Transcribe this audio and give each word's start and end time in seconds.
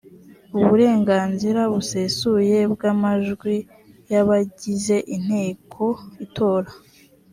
uburenganzira 0.61 1.61
busesuye 1.73 2.57
bw’amajwi 2.73 3.55
y’abayigize 4.11 4.95
inteko 5.15 5.83
itora 6.25 6.69